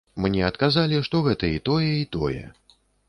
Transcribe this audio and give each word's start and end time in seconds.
Мне 0.23 0.39
адказалі, 0.45 1.01
што 1.07 1.21
гэта 1.27 1.49
і 1.57 1.59
тое, 1.69 1.91
і 2.01 2.09
тое. 2.17 2.41